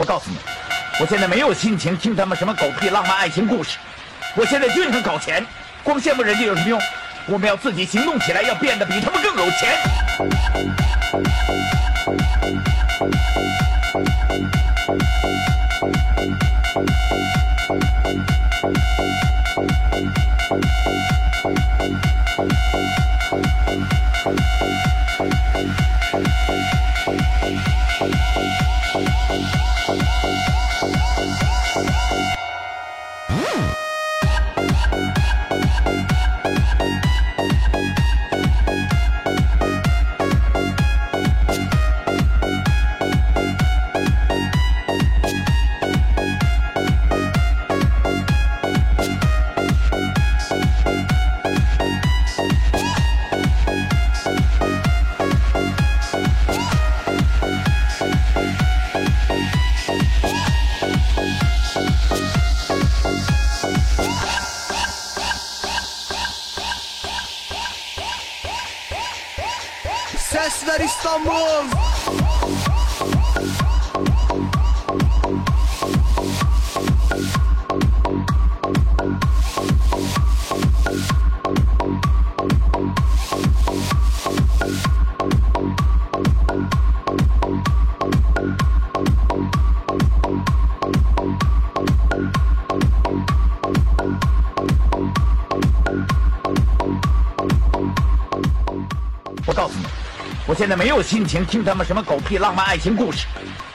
[0.00, 0.38] 我告诉你，
[0.98, 3.76] 我现在没有心情听他们什么狗屁浪漫爱情故事。
[4.34, 5.44] 我现在就想搞钱，
[5.84, 6.80] 光羡慕人家有什么用？
[7.26, 9.76] 我们要自己行动起来，要变得比他们更有钱。
[33.30, 33.89] Mm.
[70.30, 71.30] Ses ver İstanbul.
[99.60, 100.09] Verkaufen.
[100.46, 103.26] 我现在没有心情听他们什么狗屁浪漫爱情故事。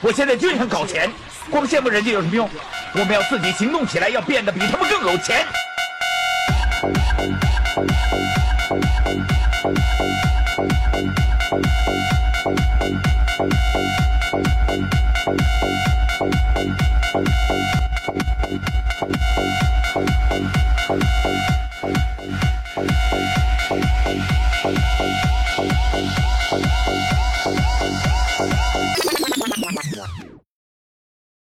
[0.00, 1.10] 我现在就想搞钱，
[1.50, 2.48] 光羡慕人家有什么用？
[2.92, 5.46] 我们要自己行动起来，要变得比他们更有钱。